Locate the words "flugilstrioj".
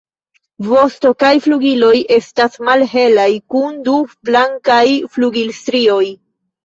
5.19-6.05